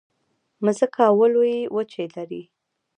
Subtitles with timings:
[0.63, 2.43] مځکه اوه لویې وچې لري.